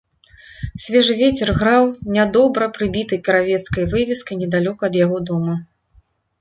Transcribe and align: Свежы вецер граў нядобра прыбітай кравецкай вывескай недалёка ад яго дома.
Свежы 0.85 1.13
вецер 1.19 1.49
граў 1.59 1.83
нядобра 2.15 2.69
прыбітай 2.79 3.23
кравецкай 3.29 3.83
вывескай 3.95 4.35
недалёка 4.43 4.81
ад 4.91 5.01
яго 5.05 5.17
дома. 5.33 5.55